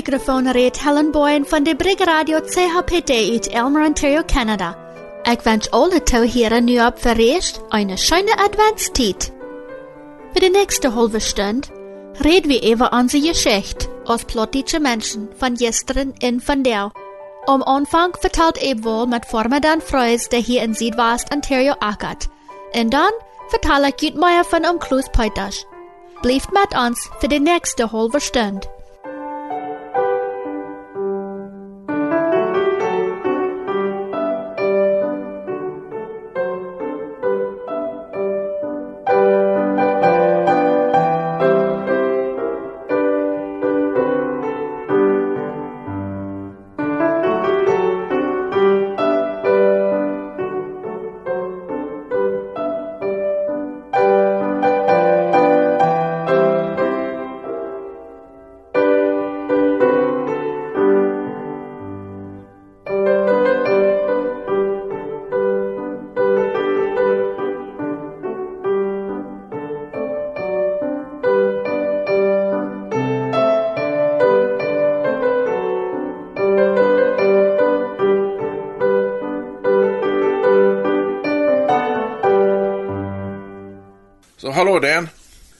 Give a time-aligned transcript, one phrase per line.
[0.00, 4.76] microfoon reed Helen Boyen van de Brig Radio CHPD uit Elmer, Ontario, Canada.
[5.22, 9.32] Ik wens alle toeheren nu op verreest een schöne Adventstijd.
[10.32, 11.68] Für die nächste halbe Stunde
[12.12, 16.90] reden wir über unsere Geschichte als plottische Menschen von gestern in von der.
[17.46, 22.28] Am Anfang vertelt Ebwohl mit Formadan Freus, der hier in Südwest Ontario ackert.
[22.74, 23.12] Und dann
[23.48, 25.66] vertelle ich Jutmeier von Umklus Peuters.
[26.22, 28.79] Bleibt mit uns für die nächste halbe Stunde.
[84.80, 85.08] Dan.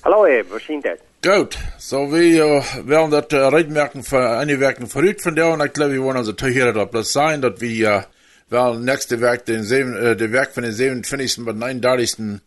[0.04, 0.98] Hallo Eb, was sind das?
[1.22, 5.64] Goed, so wir uh, werden das uh, Redmerken für eine Werken verrückt von der und
[5.64, 8.06] ich glaube, wir wollen also hier da bloß sein, dass wir
[8.50, 11.44] uh, werden nächste Werk, den sieben, der Werk von den 27.
[11.44, 12.40] bis 39.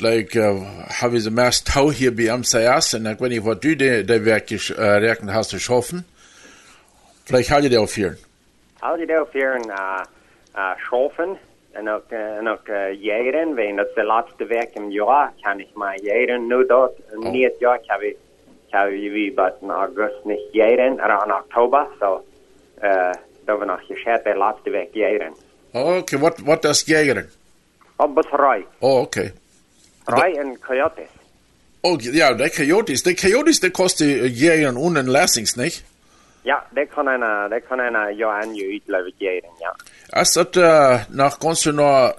[0.00, 0.66] Like, uh,
[1.00, 4.02] habe ich so mehr Tau hier bei MCS und ich weiß nicht, was du der
[4.02, 6.04] de Werk uh, Werken hast zu schaffen.
[7.24, 8.16] Vielleicht halte ich dir auf hier.
[8.80, 10.02] Al die daar hier een uh,
[10.54, 11.36] uh,
[11.76, 14.90] schofen en ook, uh, en ook uh, jaren, want dat is de laatste week im
[14.90, 17.30] jaar, kan ik maar jaren nu dat, Oh.
[17.30, 18.16] niet het jaar, kan we,
[18.70, 22.24] kan we wie bij in august niet jaren, er in oktober, so,
[22.82, 23.10] uh,
[23.44, 25.34] dat we nog gescheit de laatste week jaren.
[25.72, 27.28] Okay, wat, wat is Jägerin?
[27.96, 29.32] Op bus rij, Oh, okay.
[30.04, 31.08] rij en coyotes.
[31.80, 35.84] Oh, ja, die Coyotes, die Coyotes, die kosten Jägerin und ein Lessings, nicht?
[36.42, 39.76] Ja, dat kan een, uh, dat kan een uh, jaar en je uitleven jaren, ja.
[40.12, 42.14] Als dat uh, nach ganz noch,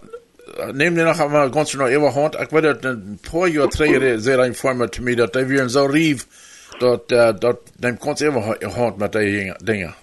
[0.73, 4.43] neem die noch einmal ganz noch überhand, ich weiß, dat ein paar Jahre drei sehr
[4.43, 6.27] informiert zu mir, dass die wären so rief,
[6.79, 9.93] dat, uh, dat, dem ganz überhand mit den Dingen.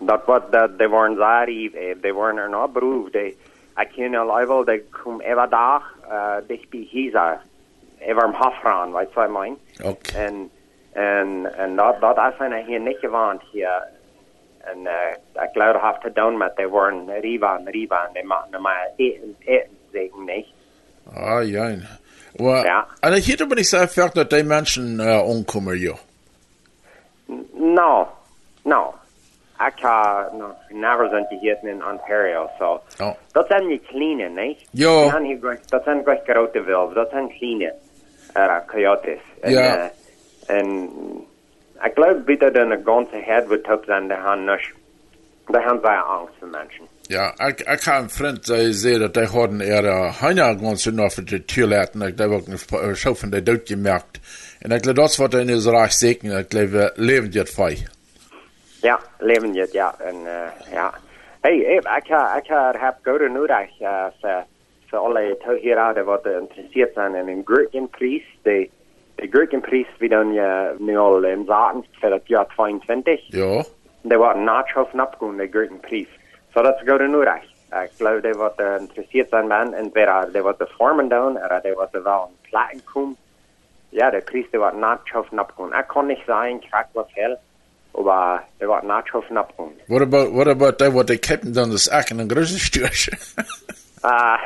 [0.00, 3.12] Dat wat dat de waren daar even, de waren er nog beroefd.
[3.12, 3.34] De,
[3.76, 7.40] ik ken al wel, de kom elke dag uh, dicht bij hier,
[7.98, 9.58] even am Hafran, weet je wat ik meen?
[9.82, 10.24] Okay.
[10.24, 10.50] En,
[10.92, 13.82] en, en dat, dat is een hier niet gewend hier.
[14.64, 18.24] En uh, ik geloof dat te doen met, de waren riva en riva, en die
[18.24, 20.46] maken maar eten, eten, zeggen niet.
[21.14, 21.74] Ah, ja.
[22.38, 22.86] Aber, Ja.
[23.00, 25.94] Also hier bin ich sehr fertig, dass die Menschen uh, umkommen, ja.
[27.52, 28.08] No,
[28.64, 28.94] no.
[29.58, 32.80] Ik ha no, never zijn hier in Ontario, so.
[33.00, 33.14] Oh.
[33.32, 34.66] Dat zijn die kleine, niet?
[34.70, 35.00] Ja.
[35.00, 37.74] Dat zijn, hier gro- dat zijn gleich grote wilven, dat zijn kleine
[38.36, 39.18] uh, coyotes.
[39.40, 39.76] En, Ja.
[40.46, 40.90] eh, en
[41.84, 44.72] ik geloof beter dan een ganze herd wordt op zijn, de gaan niet,
[45.46, 46.84] de gaan zij angst voor mensen.
[47.06, 50.86] Ja, ik, ik heb een vriend die zei dat die hadden er uh, heiner ganz
[50.86, 52.02] noch für die Tür laten.
[52.02, 54.20] Ich glaube, auch schon von der Dort gemerkt.
[54.64, 56.38] Und ich glaube, das wird in so reich segnen.
[56.40, 57.76] Ich glaube, leben wird frei.
[58.82, 59.94] Ja, leven je het, ja.
[59.98, 60.94] En, uh, ja.
[61.40, 64.44] Hey, ik, ik, ha- ik ha- heb goede nodig uh, voor,
[64.86, 68.22] voor alle toehoorders wat geïnteresseerd zijn in een Gurkenprijs.
[68.42, 68.68] De, de
[69.16, 73.20] Gurkenprijs, wie dan je nu al in zaten voor het jaar 22.
[73.26, 73.64] Ja.
[74.02, 76.08] Det var nachhofen uppgående Gurkenpris.
[76.52, 77.42] Så det ska gå nodig.
[77.70, 81.60] Jag tror det var det intresserat sein man, entweder det var det formen down, eller
[81.60, 83.16] det var det var en Platinkum.
[83.90, 85.76] Ja, der Pris, det var nachhofen uppgående.
[85.76, 87.36] Jag kan nicht sagen, krack was hell,
[87.98, 89.80] aber det var nachhofen uppgående.
[89.88, 93.16] What about, what about that, what they kept done this act in the grocery store?
[94.04, 94.38] Ah,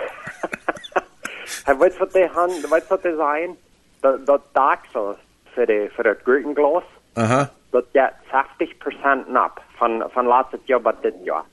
[1.81, 3.68] vet du vad det han, vet du vad det säger?
[4.01, 5.15] Det, det dagsel
[5.55, 6.85] för det, för ett Gurkenglas,
[7.15, 7.47] uh-huh.
[7.71, 11.45] det ger 50% napp från, från latet jobbat det ja.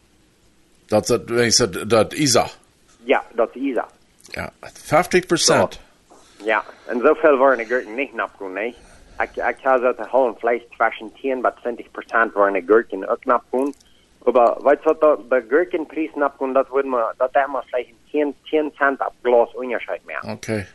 [0.89, 2.50] That's it, when he said that Isa.
[3.06, 3.86] Ja, dat is Isa.
[4.38, 4.50] Yeah.
[4.62, 5.80] 50%.
[6.44, 8.75] Ja, en zoveel waren de gurken niet napgoen, nee.
[9.19, 11.53] Ik, ik had dat de hele vlees zwischen 10 bij
[12.30, 13.74] 20% waren de gurken ook napgoen.
[14.33, 18.36] Maar weet je wat, de gurkenprijs napgoen, dat wordt maar, dat is maar vielleicht 10,
[18.44, 20.24] 10 cent op glas onderscheid meer.
[20.33, 20.68] Okay.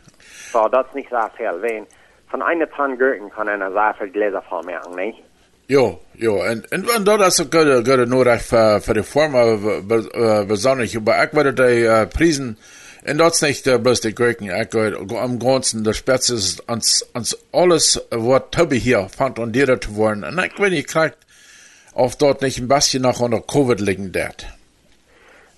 [0.51, 1.59] So, dat is niet zo veel.
[1.59, 1.87] Wenn,
[2.27, 5.23] van een ton gurken kan een sehr veel gläser maken, nee.
[5.65, 10.47] Jo, jo, en, en, en dat is ook goed, goed nodig voor, voor de vorm,
[10.47, 12.57] besonders, aber ik weet die uh, prijzen,
[13.03, 18.79] en dat is niet uh, am ganzen, der Spätz ist ans, ans alles, wat Tobi
[18.79, 21.13] hier fand, und dir zu worden, und ich weet, ich krieg,
[21.93, 24.45] auf dort nicht ein bisschen noch unter Covid liegen dort.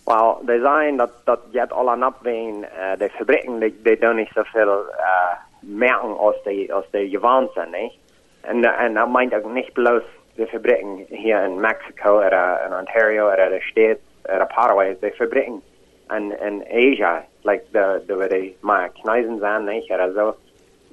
[0.05, 4.29] Well, die sagen, dat, dat jet alle napween, uh, de fabrieken, die, die doen niet
[4.33, 7.99] zoveel uh, merken als die, als gewaan zijn, nee?
[8.41, 10.03] En, en dat meint ook niet bloos
[10.35, 15.11] de fabrieken hier in Mexico, er, uh, in Ontario, er, de States, er, Paraguay, de
[15.11, 15.61] fabrieken
[16.09, 19.87] in, in Asia, like de, de, de, maar knijzen zijn, nee?
[19.87, 20.35] Er, zo.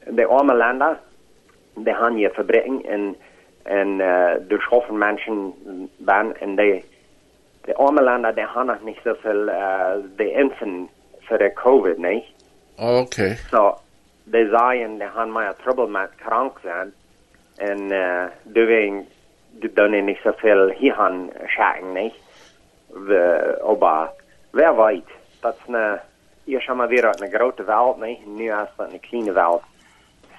[0.06, 0.98] De arme landen,
[1.74, 3.16] die hebben hier fabrieken en,
[3.62, 5.54] en uh, de schoffen mensen
[5.96, 6.84] ben, en die
[7.70, 10.88] de arme landen die hebben nog niet zoveel uh, de impfen
[11.18, 12.34] voor de COVID, nee?
[12.76, 13.36] Okay.
[13.36, 13.78] Så
[14.22, 16.92] de zeggen, de hebben meer trouble met krank zijn.
[17.56, 19.06] En uh, de wegen,
[19.50, 22.14] de doen niet zoveel hier gaan schaken, nee?
[22.86, 24.10] We, maar,
[24.50, 25.08] wer weet,
[25.40, 25.98] dat is een,
[26.44, 28.22] hier zijn we weer uit een grote wereld, nee?
[28.26, 29.62] Nu is dat een kleine wereld.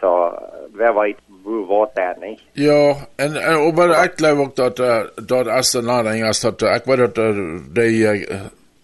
[0.01, 0.33] So,
[0.73, 2.39] wer weet, hoe wordt dat, nee?
[2.51, 6.61] Ja, en, en maar ik geloof ook dat, uh, dat als de nadenken, als dat,
[6.61, 8.41] uh, ik weet dat uh, die uh,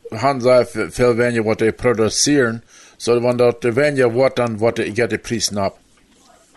[0.10, 2.64] han zei veel wenje wat die produceren,
[2.98, 5.78] so want dat de wenje wordt dan wat de, get de prijs nap.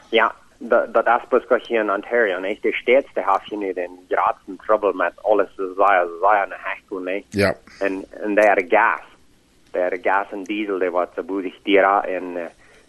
[0.09, 2.59] Ja, dat, dat is precies hier in Ontario, nee?
[2.61, 7.05] De steeds heeft je nu den grootste trouble met alles te zijn, zijn en hecht,
[7.05, 7.25] nee?
[7.29, 7.55] Ja.
[7.79, 9.01] En, en daar gas.
[9.71, 12.43] Daar gas en diesel, die wordt zo boedig dira en, uh,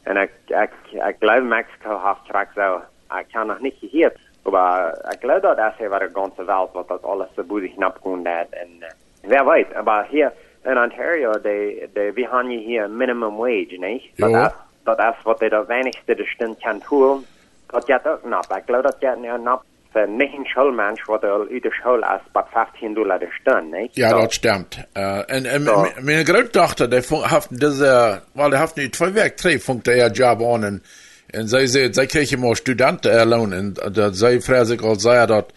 [0.03, 2.81] en ik, ik, ik geloof Mexico heeft straks zo,
[3.17, 6.87] ik kan nog niet gehoord, maar ik geloof dat dat over de ganze wereld wordt
[6.87, 8.87] dat alles zo boedig napkoen dat en uh,
[9.21, 10.33] wer weet, maar hier
[10.63, 14.11] in Ontario, de, de, we hebben hier minimum wage, nee?
[14.15, 14.53] Ja.
[14.83, 17.25] Dat, dat is wat de dat wenigste de stund kan doen,
[17.67, 18.55] dat je ook nap.
[18.57, 22.21] Ik geloof dat je nu nap voor negen schoolmensch wat al uit de school is,
[22.31, 23.89] bij 15 dollar de stund, nee?
[23.91, 24.77] Ja, So, dat stimmt.
[24.93, 25.81] Uh, en en Ja.
[25.81, 29.85] m- mijn grootdochter, die fu- heeft deze, wel, die heeft nu twee weken, drie, funkt
[29.85, 30.83] haar job aan en,
[31.27, 35.51] en zij zei, zij kreeg maar studentenloon en dat zij vrij zich al zei dat,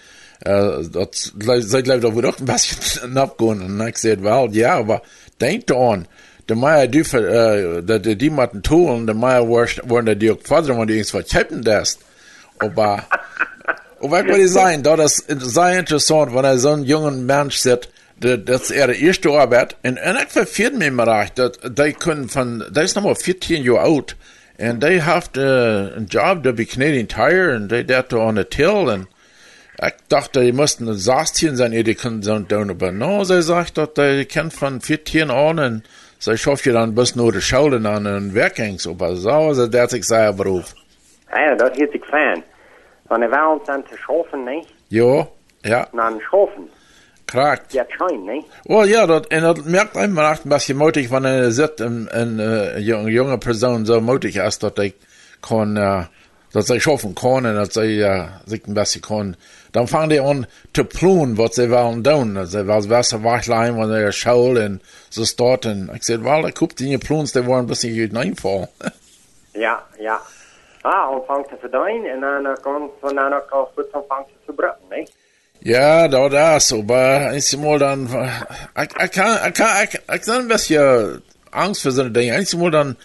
[0.49, 3.61] uh, dat, zij dat we ook een beetje napgaan.
[3.61, 5.01] En ik zei, wel, ja, maar
[5.37, 6.07] denk erom,
[6.45, 9.47] de Meier die, uh, dat die, moeten tun, de Meier
[9.87, 11.99] worden die ook verder, want die eens wat hebben das.
[12.57, 13.07] Aber,
[14.05, 17.89] aber ich würde sagen, da das sehr interessant, wenn er so ein junger Mensch sieht,
[18.21, 19.77] dat dat is ihre eerste Arbeit.
[19.81, 23.17] En, en ik verveert me maar echt, dat die kunnen van, die is nog maar
[23.17, 24.17] 14 jaar oud.
[24.57, 25.45] En die heeft uh,
[25.97, 28.89] een job daar bij Canadian Tire en die dat aan de till.
[28.89, 29.09] En
[29.77, 32.77] ik dacht, die moesten 16 zijn, die kunnen zo doen.
[32.79, 35.85] Maar no, zij zegt dat die kent van 14 aan en
[36.19, 38.89] zij schafft je dan bis naar de school aan een werkings.
[38.99, 40.65] Maar zo is het dat ik zijn beroep.
[41.31, 42.45] Ja, dat heet ik fijn.
[43.07, 44.67] Van de wereld zijn te schoffen, nee?
[44.87, 45.27] Ja,
[45.61, 46.71] ja, Naar een schoffen.
[47.25, 47.73] kraakt.
[47.73, 48.47] Ja, schijn, nee?
[48.63, 52.07] Well, ja, dat, en dat merkt einem echt een beetje moedig wanneer je zit en
[52.11, 54.95] een uh, jonge, jonge persoon zo moedig is dat ik
[55.41, 56.05] kan, uh,
[56.51, 59.35] dat zij schaffen kan en dat zij uh, zich een beetje kan.
[59.71, 62.47] Dan vangen die aan te ploen wat ze willen doen.
[62.47, 65.65] Ze willen best wegleggen wanneer je school en zo staat.
[65.65, 68.69] En ik zei, wel, ik hoop die je ploens, die worden een beetje uiteenvallen.
[69.53, 70.21] Ja, ja.
[70.85, 74.85] Ah, omvang te verdienen en dan uh, kan van ook al goed omvang te verbruiken,
[74.89, 75.09] nee?
[75.59, 78.09] Ja, dat is zo, maar eenmaal dan,
[78.75, 82.35] ik, ik kan, ik kan, ik, ik heb een beetje angst voor zo'n dingen.
[82.35, 82.97] Eenmaal dan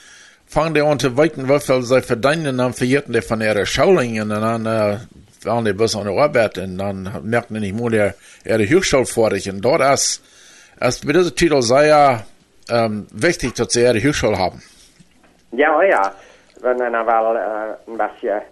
[0.46, 4.20] fangen die aan te weten hoeveel ze verdienen en dan vergeten die van ihre Schouling
[4.20, 4.96] en dan uh,
[5.42, 9.46] waren die bis aan de arbeid en dan merken die niet meer ihre Hochschule vorig.
[9.46, 10.22] En dat is,
[10.80, 12.26] is bij deze titel sehr
[12.72, 14.62] um, wichtig dat ze ihre Hochschule haben.
[15.50, 16.14] Ja, oh ja.
[16.60, 18.44] We dan wel uh, een beetje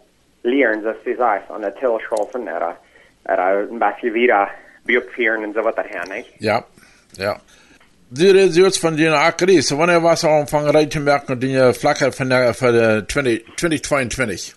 [0.41, 2.75] leren, zoals je zei, aan de tilschoffen, er,
[3.21, 4.51] er een beetje weer
[4.83, 6.25] buikvieren en zo wat daarheen, nee?
[6.37, 6.63] Ja,
[7.11, 7.37] ja.
[8.09, 11.73] Die redt jetzt von den Akri, so wann er was anfangen rein zu merken, die
[11.73, 14.55] Flagge von der, für der 20, 2022.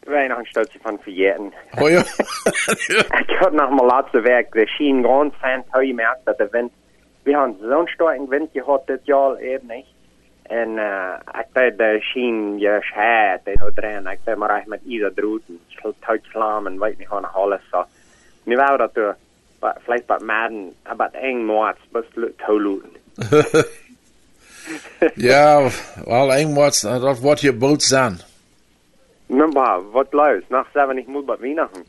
[0.00, 1.52] We zijn nog een stootje van vergeten.
[1.78, 1.98] Oh ja.
[3.22, 4.52] Ik had nog maar laatste werk.
[4.52, 6.72] De schien ganz fijn hoe je merkt dat de wind.
[7.22, 9.86] We hebben zo'n sterke wind gehad dit jaar even niet.
[10.50, 14.06] En uh, ik dacht de schien je schijt en erin.
[14.06, 15.60] Ik dacht maar met ieder droeten.
[15.98, 17.60] Tuit slaan en weet niet gewoon alles.
[17.70, 17.84] So.
[18.42, 19.16] Nu wou dat door.
[19.60, 22.90] Vielleicht wat madden, wat eng moord, best toluten.
[25.14, 25.68] ja,
[26.04, 28.18] wel irgendwas, dat wordt je boot zijn.
[29.26, 31.84] Maar wat luist, nach zeven ik moet wat Weihnachten.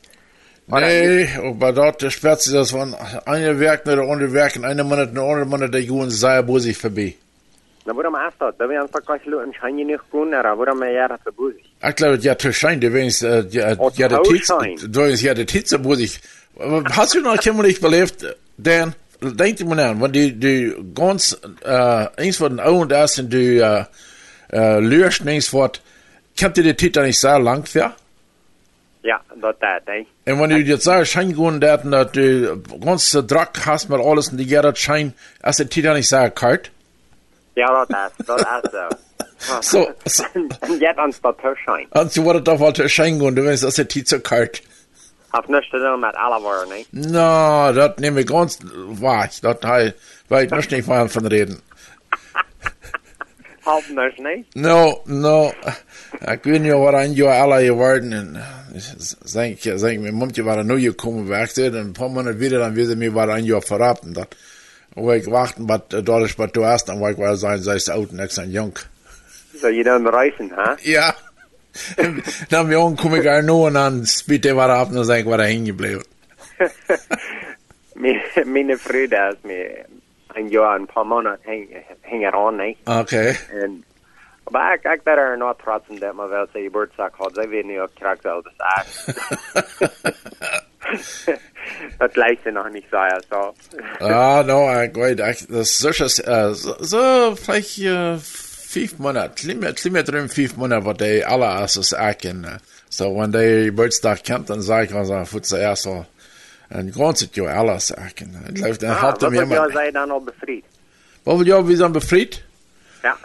[0.66, 5.10] Nee, aber dort sperrt sich das von eine Werk der andere Werk in einem Monat,
[5.10, 7.16] in einem anderen Monat, der Juhn sehr busig vorbei.
[7.86, 8.58] Na, waarom is dat?
[8.58, 11.20] Dat we aan het vakantie en schijn je niet goed naar, waarom ben jij dat
[11.24, 11.66] zo boezig?
[11.82, 14.76] Ich glaube, ja, zu schein, der wenigstens, äh, ja, der Tietz, schein.
[14.92, 16.20] du wenigstens, ja, der so busig.
[16.60, 18.26] Aber Hast du noch kümmerlich belebt,
[18.58, 18.94] Dan?
[19.22, 23.20] Denk dir mal an, wenn die, die ganz, äh, eins von den Augen da ist
[23.20, 23.86] und die, äh,
[24.52, 25.72] äh, löscht, eins von,
[26.38, 27.94] kennt ihr die Tietz nicht sehr lang für?
[29.04, 30.06] Ja, dat dat, hè.
[30.24, 34.30] En wanneer je dit zei, schein gewoon dat, dat du ganze drak hast met alles
[34.30, 36.70] en die gerrit schein, als het die dan niet zeggen kart.
[37.62, 38.88] Ja, dat is, dat is zo.
[39.62, 40.24] Zo, zo.
[40.60, 41.88] En jet ons dat terschijn.
[41.90, 44.62] Als je wordt toch wel te schein gewoon, du weißt, als het die zo kart.
[45.32, 46.84] Heeft niks te doen met alle woorden, hè.
[46.90, 48.58] No, dat neem ik ganz
[49.00, 49.30] wahr.
[49.42, 49.96] Dat hij,
[50.28, 51.60] weet ik niet van van reden.
[53.60, 54.46] Half niks, nee.
[54.52, 55.52] No, no.
[56.20, 58.44] Ik weet niet wat aan jou alle geworden en
[59.34, 63.00] denk, denk, mijn mondje waren nu gekomen werkte en een paar Monate wieder, dann wissen
[63.00, 64.14] wir, was an jou verraten.
[64.96, 67.76] Dat, wo ich warten, was dadurch, was du hast, dann wollte ich well sein, sei
[67.76, 68.78] es alt und ich sein jung.
[69.54, 70.76] So you don't reisen, hè?
[70.84, 71.14] Ja.
[72.50, 75.06] dann wir jung komme ich gar nur und dann spielt der was ab und dann
[75.06, 76.04] sag ich, war er hängen geblieben.
[77.96, 79.86] Mijn, mijn vrienden is me
[80.34, 81.70] een jaar, een paar maanden hing,
[82.02, 82.76] hing eraan, hè.
[82.86, 83.38] Okay.
[83.50, 83.84] En,
[84.50, 87.32] maar ik, ik ben er nog trots op dat, maar wel ze je boordzak had.
[87.34, 88.86] Zij weet niet of ik krijg zelf de zaak.
[91.98, 93.54] Dat lijkt er nog niet zo, ja, zo.
[94.00, 100.04] Ah, no, weiß, ich, das ist äh, so, so, vielleicht, äh, fünf Monate, klimmer, klimmer
[100.04, 102.44] drin fünf Monate, was die allererstes erkennen.
[102.46, 102.58] äh.
[102.90, 106.06] So, wenn der Geburtstag kommt, dann sag ich, also, für zuerst so,
[106.70, 108.46] ein ganzes Jahr alles erkennen.
[108.50, 110.64] Ich glaube, dann Ah, hat er mir wil jij mal, zijn dan al bevrijd?
[111.24, 112.44] wo wir ja, wir sind befreit?
[113.04, 113.16] Ja.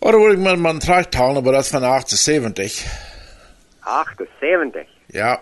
[0.00, 2.84] Oder würde ich mal, einen Trag teilen, aber das von 78.
[3.82, 4.86] 78.
[5.08, 5.38] Ja.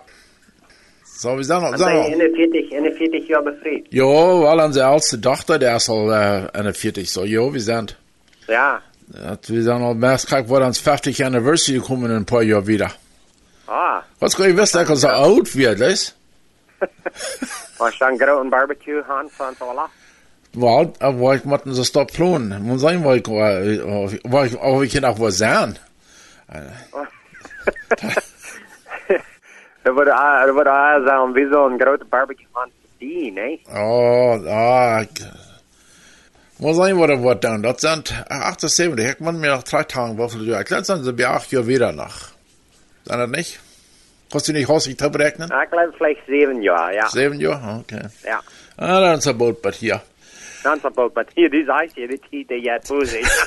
[1.21, 2.37] So, noch, En sind ben je noch.
[2.39, 3.87] 41, 41 jaar bevrijd?
[3.91, 7.97] Jo, weil unsere älteste Tochter, der ist al, äh, 41, so, jo, wir sind.
[8.47, 8.81] Ja.
[9.07, 12.65] Dat we dan al best kijken voor ons 50 anniversary komen in een paar jaar
[12.65, 12.97] wieder.
[13.65, 16.15] Ah, Wat kan je wist dat ik al zo oud werd, lees?
[17.79, 19.89] was dan groot een barbecue gaan van Tola?
[20.51, 22.63] Wel, waar ik moeten ze stop plannen.
[22.63, 25.77] Moet zijn waar ik, waar ik, of ik nog wel zijn.
[29.83, 30.11] Er wordt,
[30.47, 33.61] er wordt ah, zo'n wie zo'n grote barbecue gaan die, nee?
[33.69, 35.27] Oh, ah, ik,
[36.57, 37.61] moet zijn waar er wat doen.
[37.61, 40.59] Dat zijn 78, ik moet mir nog drei Tage woffel doen.
[40.59, 42.35] Ik laat zijn ze bij acht jaar wieder nog.
[43.03, 43.61] Zijn dat niet?
[44.29, 45.49] Kost u niet hostig te berechnen?
[45.49, 47.09] Ah, ik geloof vielleicht zeven jaar, ja.
[47.09, 47.79] Zeven jaar?
[47.79, 48.11] Oké.
[48.23, 48.43] Ja.
[48.77, 50.01] Ah, dan is het boot bij hier.
[50.63, 53.47] Dan is het ook, maar hier, die zei je, die tiet die je toe ziet.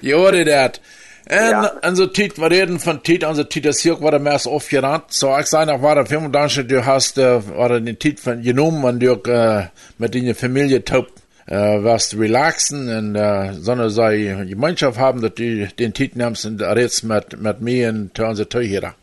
[0.00, 0.80] Je hoorde dat.
[1.24, 1.74] En, Ja.
[1.80, 4.46] en zo tiet, we reden van tiet, en zo tiet is hier ook wat meest
[4.46, 5.14] opgerand.
[5.14, 8.88] Zo, ik zei nog, waar de 25 du hast, uh, waar de tiet van genomen,
[8.88, 11.08] en du ook uh, met in je familie top
[11.46, 16.56] uh, was relaxen en uh, sondern sei Gemeinschaft haben, dat du den tiet nimmst en
[16.56, 18.94] redest met, met mij en te onze toehieren.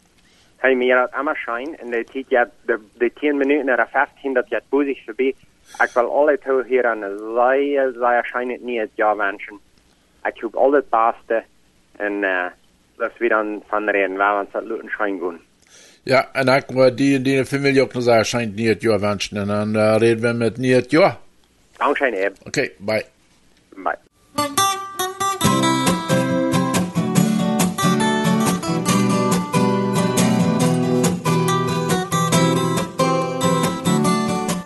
[0.58, 4.34] Hij mir dat allemaal schijn, en die tiet je, de, de 10 minuten naar 15,
[4.34, 5.36] dat je het boezig voorbij.
[5.78, 9.60] Ik wil alle toe hier aan de zij, zij waarschijnlijk niet het jaar wensen.
[10.24, 11.44] Ik hoop al het beste,
[12.00, 12.46] en uh,
[12.98, 15.40] dat we dan van reden, waar we ons dat luten schijn gaan.
[16.04, 19.38] Ja, en ik wil die, die familie ook nog zeggen, schijnt niet het jaar wensen.
[19.38, 21.18] En dan uh, reden we met niet het jaar.
[21.78, 22.36] Dankzij Eb.
[22.46, 23.06] Oké, bye.
[23.76, 23.98] Bye.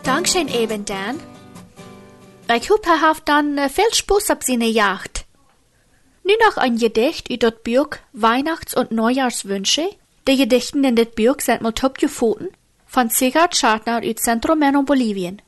[0.01, 1.19] Dankeschön eben, Dan.
[2.55, 5.23] Ich hoffe, er hat dann äh, viel Spaß auf seine Jagd.
[6.24, 9.89] Nu noch ein Gedicht über das Buch Weihnachts- und Neujahrswünsche.
[10.27, 12.50] Die Gedichten in das Buch sind mal top gefunden
[12.88, 15.42] von Sigurd Schartner aus Centromeno, Bolivien.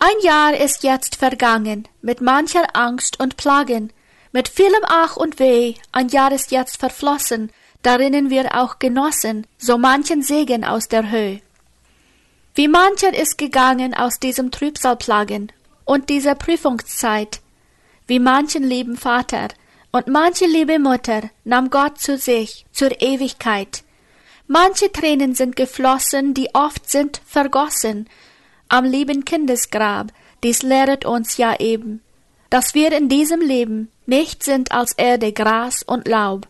[0.00, 3.92] Ein Jahr ist jetzt vergangen, mit mancher Angst und Plagen,
[4.32, 7.52] mit vielem Ach und Weh, ein Jahr ist jetzt verflossen,
[7.82, 11.42] darinnen wir auch genossen, so manchen Segen aus der Höhe.
[12.54, 15.52] Wie mancher ist gegangen aus diesem Trübsalplagen
[15.84, 17.40] und dieser Prüfungszeit.
[18.08, 19.48] Wie manchen lieben Vater
[19.92, 23.84] und manche liebe Mutter nahm Gott zu sich zur Ewigkeit.
[24.46, 28.08] Manche Tränen sind geflossen, die oft sind vergossen
[28.70, 30.08] am lieben Kindesgrab.
[30.42, 32.00] Dies lehret uns ja eben,
[32.48, 36.48] dass wir in diesem Leben nicht sind als Erde, Gras und Laub.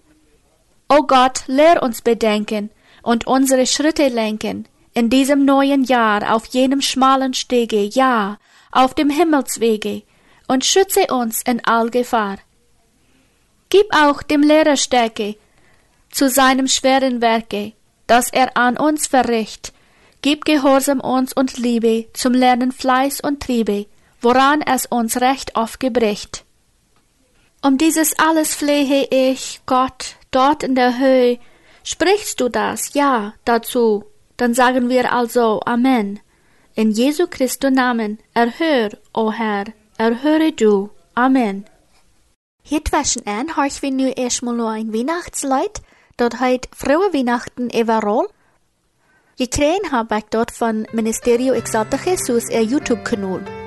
[0.88, 2.70] O Gott, lehr uns bedenken
[3.02, 8.38] und unsere Schritte lenken in diesem neuen Jahr auf jenem schmalen Stege, ja,
[8.70, 10.02] auf dem Himmelswege,
[10.48, 12.38] und schütze uns in all Gefahr.
[13.70, 15.36] Gib auch dem Lehrer Stärke
[16.10, 17.74] zu seinem schweren Werke,
[18.06, 19.72] das er an uns verricht.
[20.22, 23.86] Gib Gehorsam uns und Liebe zum Lernen Fleiß und Triebe,
[24.20, 26.44] woran es uns recht oft gebricht.
[27.62, 31.38] Um dieses alles flehe ich, Gott, dort in der Höhe.
[31.84, 34.04] Sprichst du das, ja, dazu,
[34.36, 36.20] dann sagen wir also Amen.
[36.74, 39.64] In Jesu Christi Namen, erhör, o Herr,
[39.98, 40.90] erhöre du.
[41.14, 41.64] Amen.
[42.62, 45.82] Hier twaschen an, horch wir nu erstmal nur ein Weihnachtslied,
[46.16, 48.26] dort heit Frühe Weihnachten überall.
[49.38, 53.57] Gekriegt habe ich dort von Ministerio Exalta Jesus ihr YouTube-Kanal.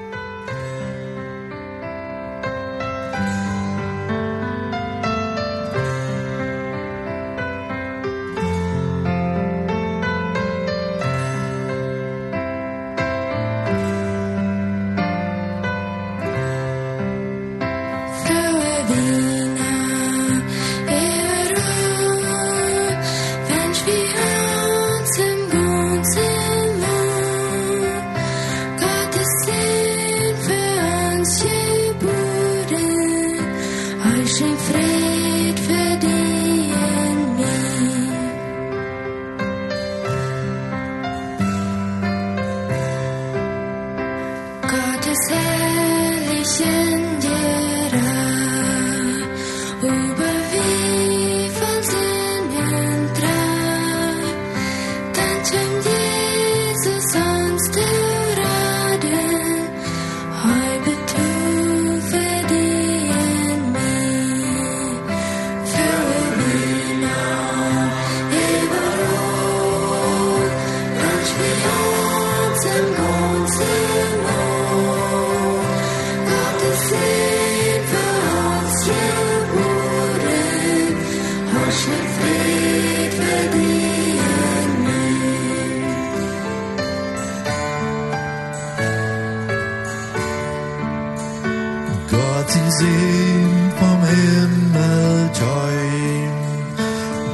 [92.51, 96.79] Sin sehen vom Himmel träumt,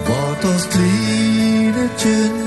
[0.06, 2.47] Wortos Liedchen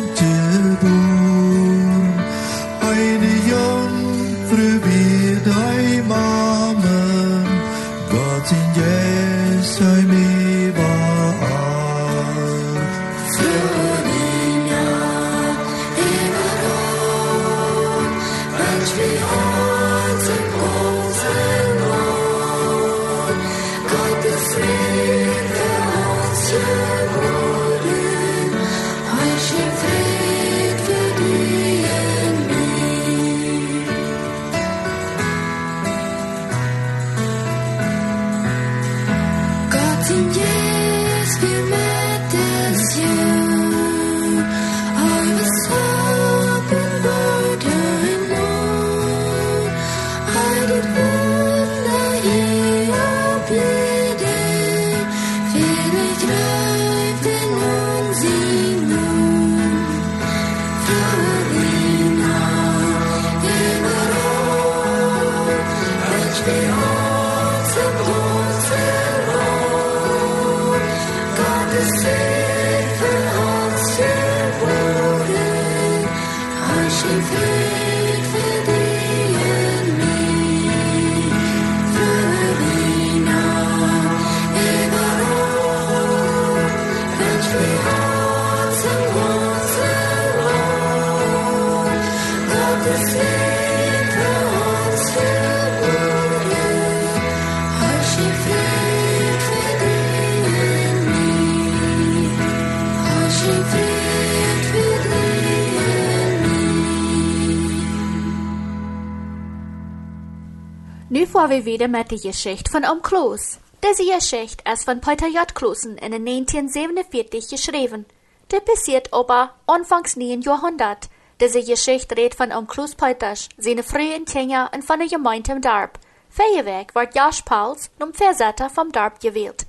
[111.40, 113.58] får vi wieder mit der Geschichte von Om Kloos.
[113.82, 115.54] Diese Geschichte ist von Peter J.
[115.54, 118.04] Kloosen in 1947 geschrieben.
[118.50, 121.08] Der passiert aber anfangs nie im Jahrhundert.
[121.40, 125.62] Diese Geschichte redet von Om Kloos Peters, seine frühen Kinder und von der Gemeinde im
[125.62, 125.98] Darb.
[126.28, 129.64] Feierweg wird Josh Pauls zum Versetter vom Darb gewählt.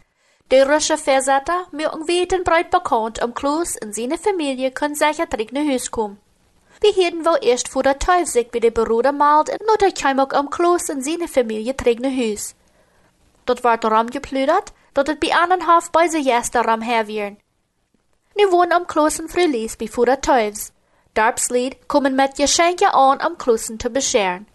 [0.52, 5.72] Der russische Versetter mögen weten breit bekannt, um Kloos und seine Familie können sicher nach
[5.72, 6.20] Hause kommen.
[6.82, 9.92] Die hielden wel eerst voor dat thuis zich bij de broeder maalt en not hij
[9.92, 12.54] kwam ook om Kloos en zijn familie terug naar huis.
[13.44, 13.62] Dat
[14.92, 17.40] dat het bij anderhalf bij zijn eerste ram herwieren.
[18.34, 20.72] Nu wohnen am Klosen Frühlies bevor der Teufels.
[21.14, 24.48] Darbslied kommen mit Geschenke an, am Klosen zu bescheren.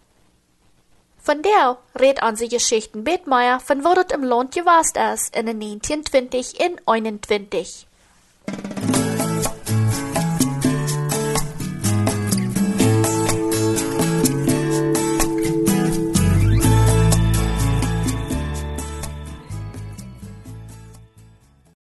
[1.19, 5.61] Von der redet unsere Geschichten Betmeier von wo das im Land gewast ist in den
[5.61, 7.87] 1920 in 21.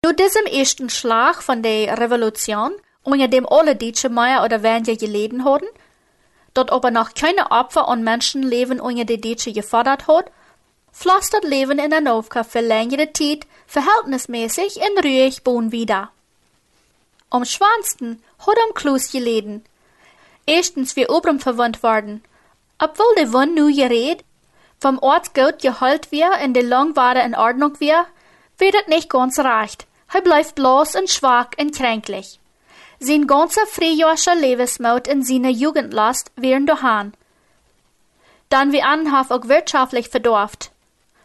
[0.08, 2.72] Nur diesem ersten Schlag von der Revolution,
[3.04, 5.68] unter dem alle deutsche Meier oder Wände geleden haben,
[6.54, 10.32] dort aber noch keine Opfer und Menschenleben unter die Deutsche gefordert hat,
[10.94, 16.10] floss das Leben in Anowka für längere Zeit verhältnismäßig in ruhig Bohn wieder.
[17.30, 19.66] Am schwansten hat am Klus geleden.
[20.46, 22.24] Erstens wir oben verwandt worden.
[22.80, 24.24] Obwohl der Wund nu gered,
[24.80, 28.06] vom Ortsgut geholt wir in de Langware in Ordnung wir,
[28.58, 29.86] wird het nicht ganz recht.
[30.08, 32.40] Hij bleibt bloß und schwach und kränklich.
[33.00, 37.14] Sein ganzer frühjahrscher Lebensmut in seiner Jugendlast wären daheim.
[38.50, 40.72] Dann wie Anhaf auch wirtschaftlich verdorft.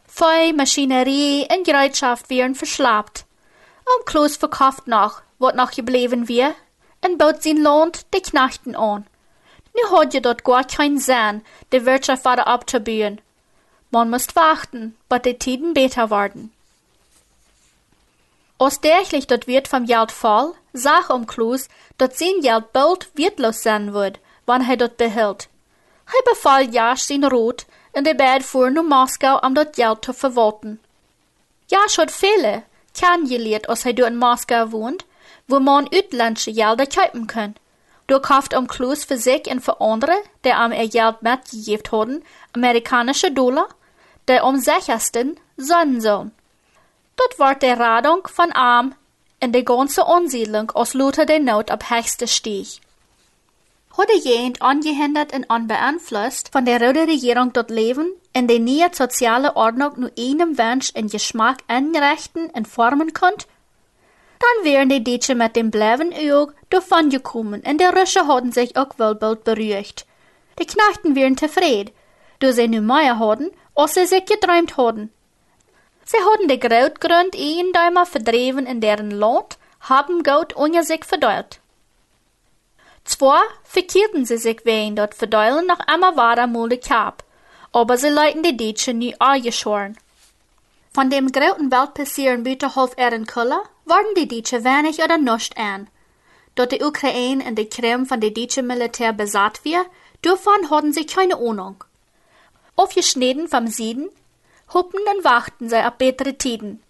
[0.06, 3.24] Feu, Maschinerie und Gerätschaft wären verschlappt.
[3.86, 6.54] Am Klos verkauft noch, wat noch geblieben wir,
[7.04, 9.06] und baut sein Land die Knechten an.
[9.74, 11.42] Nu hat je dort gar kein Sinn,
[11.72, 13.20] die Wirtschaft weiter abzubühen.
[13.90, 16.52] Man muss warten, bis die Tiden besser werden.
[18.62, 24.20] Dat wird vom Geld fall, sag um Klus, dat sein Geld bald wertlos sein wird,
[24.46, 25.48] wann er dort behält.
[26.06, 30.12] Er befahl Jasch sein Rot, in der Bed fuhr nach Moskau, um dat Geld zu
[30.12, 30.78] verwalten.
[31.68, 32.62] Jasch hat viele
[32.94, 35.04] kennengelernt, als er dort in Moskau wohnt,
[35.48, 37.56] wo man utländische Gelder kaufen kann.
[38.06, 42.24] Du kauft um Klus für sich und für andere, der am ihr Geld mitgegeben haben,
[42.52, 43.68] amerikanische Dollar,
[44.28, 46.32] der um sichersten sein sollen.
[47.22, 48.94] Dort war der Radung von Arm
[49.38, 52.80] in der ganze Ansiedlung aus Luther der Not ab höchste Stieg.
[53.96, 59.54] Hatte jemand angehindert und unbeeinflusst von der roten Regierung dort leben, in der neue soziale
[59.54, 63.46] Ordnung nur einem Wunsch in Geschmack einrichten und formen konnte?
[64.40, 68.76] Dann wären die Deutschen mit dem bleiben Auge davon gekommen und die Russen hatten sich
[68.76, 70.06] auch wohl bald beruhigt.
[70.58, 71.92] Die Knechten wären zufrieden,
[72.40, 75.12] da sie nun mehr hatten, als sie sich geträumt hatten.
[76.12, 81.58] Sie hadden de grootgrond eenduimer verdreven in deren Land, haben Gott ohne sich verdeuert.
[83.04, 87.24] Zwar verkehrten sie sich wegen dort verdeulen noch einmal war mole Kap,
[87.72, 89.96] aber sie leiten die Deutschen nie angeschoren.
[90.92, 95.88] Von dem großen Weltpassieren Büterhof Ehrenköller waren die Deutschen wenig oder nicht an.
[96.56, 99.86] Dort die Ukraine und die Krim von der deutschen Militär besatt wir,
[100.20, 101.82] davon hatten sie keine Ahnung.
[102.76, 104.10] Aufgeschnitten vom Süden
[104.72, 106.82] hoppen und wachten sie auf bessere Tiden.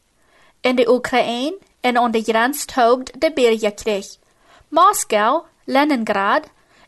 [0.63, 4.07] In der Ukraine und an der Grenze tobt der Bürgerkrieg.
[4.71, 6.45] Moskau, Leningrad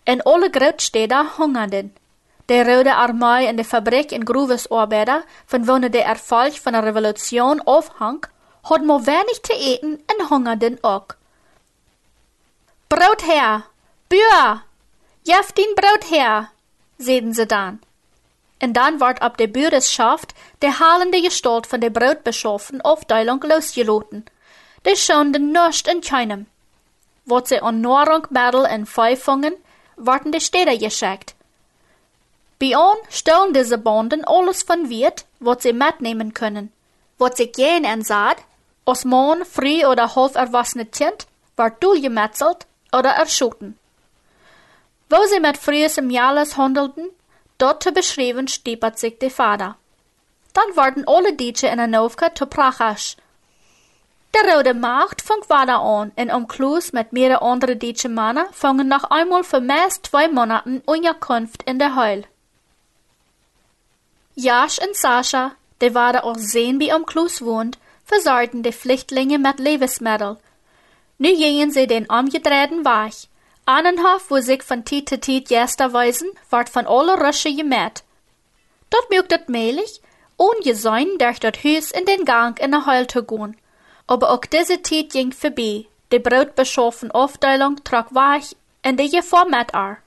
[0.09, 1.95] und alle Großstädte hungerten.
[2.49, 7.61] Der Rote Armee in der Fabrik in Gruvesarbeiter, von wo der Erfolg von der Revolution
[7.63, 8.27] aufhang,
[8.69, 11.09] hat nur wenig zu eten und hungerten auch.
[12.89, 13.65] Brot her!
[14.09, 14.63] Bühr!
[15.25, 16.51] Jeft den Brot her!
[16.99, 17.81] sehen sie dann.
[18.62, 24.25] Und dann ward ab der Bürgerschaft der halende Gestalt von der Brotbeschaffen Aufteilung losgeloten.
[24.87, 26.47] Die schonden nöscht in keinem.
[27.25, 29.55] Wat sie an Nahrungsmittel in Pfeifungen,
[29.97, 31.35] warten die Städte geschickt.
[32.61, 36.73] Bei uns stellen diese Banden alles von Wirt, was sie mitnehmen können.
[37.19, 38.38] Was sie gehen in Saat,
[38.85, 43.79] als Mann, früh oder halb erwachsene Kind, wird durchgemetzelt oder erschoten.
[45.09, 47.09] Wo sie mit frühestem Jahres handelten,
[47.59, 49.77] Dort te beschrijven stiepert sich der Vater.
[50.53, 53.17] Dann worden alle Dietsche in Anovka zu Prachasch.
[54.35, 58.88] Der Rote Macht fängt weiter an und um Klus mit mehreren anderen Dietsche Männer fangen
[58.88, 62.25] noch einmal für meist zwei Monaten Unterkunft in der Heul.
[64.35, 69.61] Jasch und Sascha, die waren auch sehen, wie um Klus wohnt, versorgten die Flüchtlinge mit
[69.61, 70.37] Lebensmittel.
[71.19, 73.29] Nu gingen sie den umgedrehten Weg.
[73.66, 78.05] Annenhof, wo sich von Tiet zu Tiet Gäste weisen, ward von alle Rösche gemäht.
[78.90, 80.03] Dort mögt het mehlig,
[80.37, 83.57] ungesäun durch dort Hüs in den Gang in der Heul zu gehen.
[84.07, 85.87] Aber auch diese Tiet ging vorbei.
[86.12, 89.98] Die Brotbeschaffen Aufteilung trug weich in die Format ar.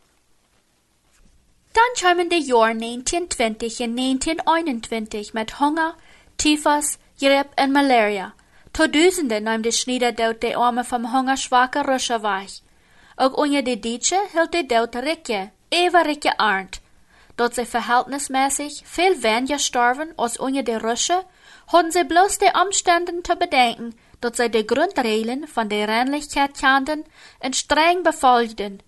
[1.74, 5.96] Dann kamen die Jahre 1920 und 1921 mit Hunger,
[6.38, 8.34] Typhus, Grippe und Malaria.
[8.72, 12.62] Tausende nahm die Schniederdot die Arme vom hungerschwachen Röscher weich.
[13.20, 16.82] Ook onder de Dietsche hield de dood Rikje, Eva Rikje Arndt.
[17.36, 21.24] Dat sie verhältnismäßig viel weniger starven als onder de Russen,
[21.68, 27.04] hadden sie bloß die Umständen zu bedenken, dat sie die Grundregeln von der Reinlichkeit kannten
[27.40, 28.82] und streng befolgten.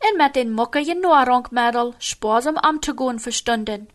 [0.00, 3.88] Und mit den muckigen Nahrungsmitteln sparsam umzugehen verstunden.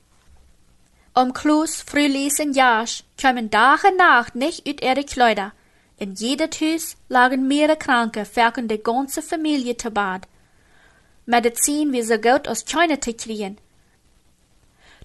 [1.14, 5.52] Um Klus, Frühlies und Jasch kamen Tag und Nacht nicht ut ihre Kleider,
[6.00, 10.28] in jedem Haus lagen mehrere Kranke, welchen die ganze Familie zu Bad.
[11.26, 13.58] Medizin wie so gut als China zu kriegen.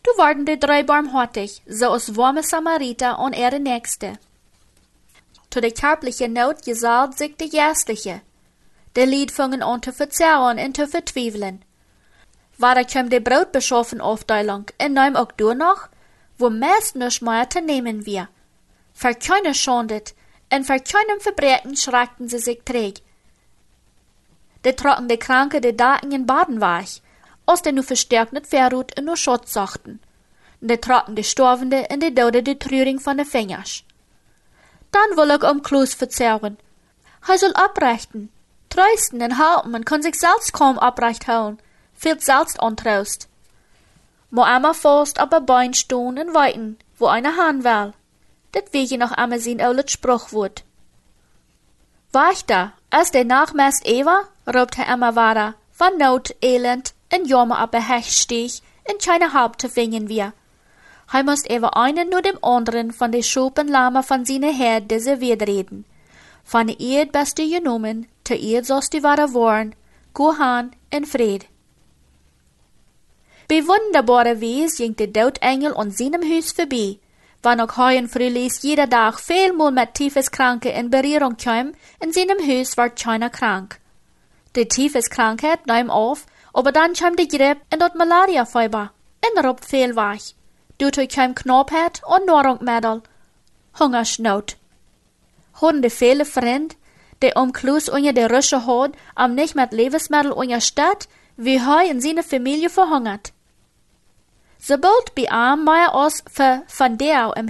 [0.03, 4.19] Du waren die drei barmherzig, so als warme Samariter und ihre Nächste.
[5.51, 8.21] Zu der körperlichen Not gesalbt sich die Geistliche.
[8.97, 11.63] Der Lied fingen an zu verzerren und zu vertwiefeln.
[12.59, 15.89] Weiter kam die Brotbeschaffen Aufteilung, und nahm auch du noch,
[16.39, 18.29] wo meist nicht mehr zu nehmen wir.
[18.93, 20.15] Für keine schondet,
[20.62, 23.03] voor keinem Verbrechen schreckten sie sich träg.
[24.64, 27.03] de trocken de Kranke de Daten in Baden weich,
[27.45, 30.01] aus der nu verstärkt net Verrut in nur Schott sachten.
[30.61, 33.85] De trocken de Storvende en de Dode de Trüring von de Fingers.
[34.90, 36.57] Dann will ich um Klus verzerren.
[37.27, 38.31] Hij soll abrechten,
[38.69, 41.59] trösten en halten en kann sich selbst kaum abrecht holen,
[41.95, 43.29] fehlt selbst ontrost.
[44.31, 44.75] Mo einmal
[45.23, 47.93] op een Bein stehen en weiten, wo eine Hahn will.
[48.55, 50.62] Dat wie je noch einmal sein oulet Spruchwort.
[52.12, 57.75] Wacht da, als der Nachmest Eva, hij Emma weiter, van Not, Elend en Jammer op
[57.75, 60.33] een Hecht stieg, in keine Haupt te vingen wir.
[61.07, 65.43] Hij moest even einen nur dem anderen von de Schopen Lama von seine Herd deserviert
[65.43, 65.85] reden.
[66.45, 69.75] Von de Eerd beste genommen, te Eerd sost die ware worden,
[70.12, 71.47] Gohan en Fred.
[73.49, 76.99] Bei wunderbare Wees ging der Doodengel an seinem Haus vorbei,
[77.45, 82.39] wann auch heuen Frühlis jeder Tag vielmal mit tiefes Kranke in Berührung kam, in seinem
[82.39, 83.79] Haus war keiner krank.
[84.57, 88.93] Die tiefes Krankheit nahm auf, aber dann kam die Grippe und dort Malaria-Fieber,
[89.25, 90.35] und darauf viel weich.
[90.79, 93.03] Dadurch kam Knappheit und Nahrungsmittel,
[93.79, 94.57] Hungersnot.
[95.61, 96.75] Haben die viele Freunde,
[97.23, 101.91] die um Klus unter der Rüsche hat, am nicht mit Lebensmittel unter Stadt, wie hij
[101.91, 103.34] en seine Familie verhungert.
[104.66, 107.48] Sobald bij am mij os ver van der im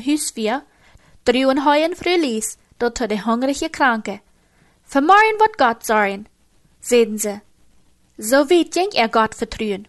[1.23, 4.21] drüen hij een Frühlies, dort de hungrige Kranke.
[4.83, 6.27] Vermorgen wat Gott sagen,
[6.81, 7.41] sehen sie.
[8.17, 9.87] So weit ging er Gott vertrühen.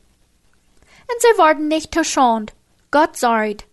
[1.07, 2.53] Und sie wurden nicht verschont.
[2.91, 3.65] Gott sagt.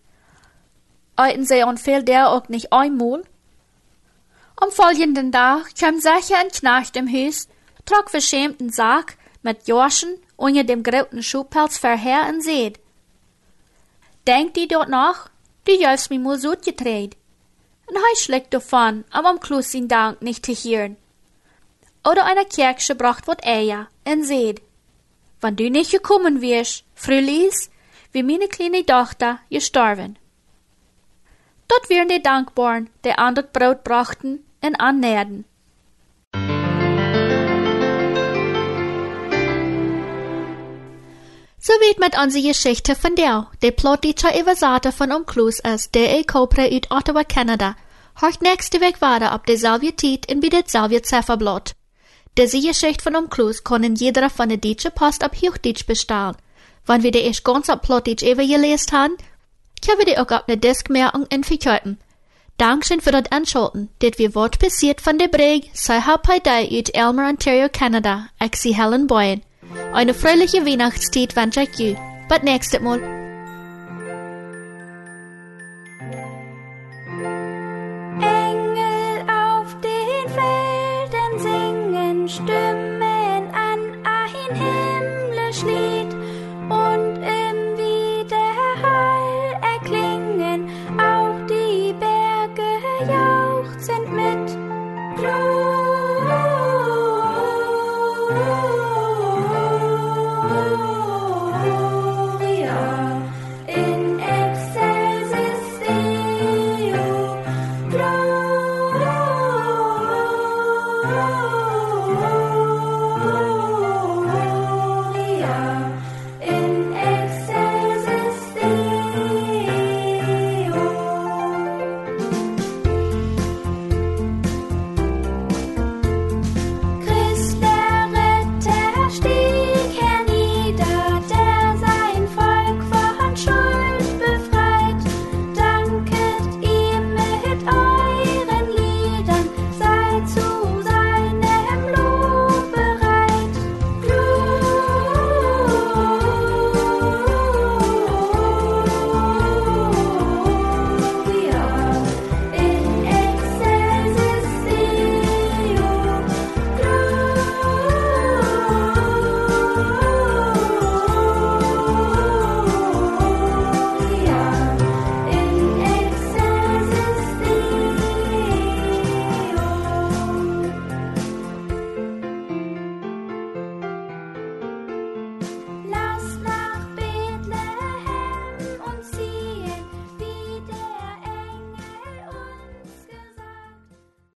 [1.17, 3.23] Eiten sie und fehl der auch nicht einmal?
[4.57, 7.49] Am folgenden Tag kam sicher ein Knecht im Haus,
[7.85, 12.82] trug verschämten Sarg mit Jorschen unter dem grauten Schuhpelz verher und seht.
[14.27, 15.31] Denkt die dort nach?
[15.67, 17.17] Die jäufst mi mal so getreht.
[17.87, 20.97] Und hei schlägt davon, am am Klus sin Dank nicht zu hören.
[22.05, 24.63] Oder einer Kirche bracht wat Eier und seht.
[25.41, 27.71] Wann du nicht gekommen wirst, Frühlies,
[28.13, 30.19] wie meine kleine Tochter gestorben.
[31.69, 35.45] Dort wären die dankbar, die andert Brot brachten und annäherten.
[41.65, 46.27] So wird mit unsere Geschichte von der, der plottische Überseite von Umklus ist, der ich
[46.27, 47.77] kopre uit Ottawa, Kanada.
[48.21, 51.77] Hört nächste Weg weiter ab derselbe Zeit in bei derselbe Zifferblatt.
[52.37, 56.35] Diese Geschichte von Umklus können jeder von der Deutsche Post ab Hochdeutsch bestellen.
[56.85, 59.17] Wenn wir die erst ganz ab Plottisch übergelesen haben,
[59.87, 62.01] können wir die auch ab ne Diskmerkung in verkaufen.
[62.59, 67.29] Dankeschön für das Anschalten, das wir Wort passiert von der Brig, sei dir uit Elmer,
[67.29, 68.27] Ontario, Kanada.
[68.45, 69.43] Ich sie Helen Boyen.
[69.93, 71.97] Eine fröhliche Weihnachtszeit wünsche ich you.
[72.29, 73.22] Bis nächstes Mal.